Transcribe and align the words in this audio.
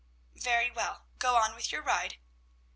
"Very 0.33 0.71
well, 0.71 1.05
go 1.19 1.35
on 1.35 1.53
with 1.53 1.71
your 1.71 1.83
ride." 1.83 2.17